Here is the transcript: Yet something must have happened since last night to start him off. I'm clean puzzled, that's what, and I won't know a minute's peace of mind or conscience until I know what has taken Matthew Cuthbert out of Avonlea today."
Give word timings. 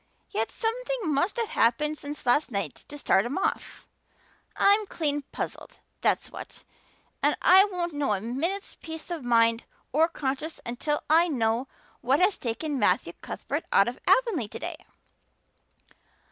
Yet 0.31 0.49
something 0.49 1.13
must 1.13 1.37
have 1.37 1.49
happened 1.49 1.95
since 1.95 2.25
last 2.25 2.49
night 2.49 2.85
to 2.87 2.97
start 2.97 3.23
him 3.23 3.37
off. 3.37 3.85
I'm 4.55 4.87
clean 4.87 5.21
puzzled, 5.31 5.79
that's 6.01 6.31
what, 6.31 6.63
and 7.21 7.37
I 7.39 7.65
won't 7.65 7.93
know 7.93 8.13
a 8.15 8.19
minute's 8.19 8.73
peace 8.81 9.11
of 9.11 9.23
mind 9.23 9.65
or 9.93 10.07
conscience 10.07 10.59
until 10.65 11.03
I 11.07 11.27
know 11.27 11.67
what 12.01 12.19
has 12.19 12.35
taken 12.39 12.79
Matthew 12.79 13.13
Cuthbert 13.21 13.65
out 13.71 13.87
of 13.87 13.99
Avonlea 14.07 14.47
today." 14.47 14.77